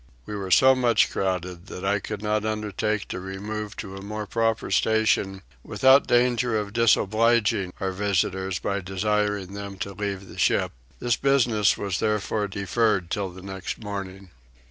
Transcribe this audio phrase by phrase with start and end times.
[0.25, 4.25] We were so much crowded that I could not undertake to remove to a more
[4.25, 10.71] proper station without danger of disobliging our visitors by desiring them to leave the ship:
[10.99, 14.31] this business was therefore deferred till the next morning.